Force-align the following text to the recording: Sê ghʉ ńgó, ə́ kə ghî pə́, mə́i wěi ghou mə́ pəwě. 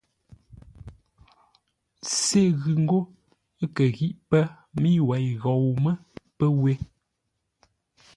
Sê 2.21 2.43
ghʉ 2.61 2.71
ńgó, 2.81 2.99
ə́ 3.63 3.67
kə 3.75 3.85
ghî 3.95 4.07
pə́, 4.29 4.43
mə́i 4.79 4.97
wěi 5.07 5.31
ghou 5.41 5.65
mə́ 5.83 5.93
pəwě. 6.37 6.73